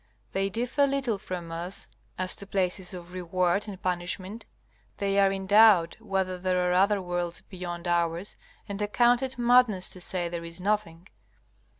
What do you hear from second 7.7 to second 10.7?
ours, and account it madness to say there is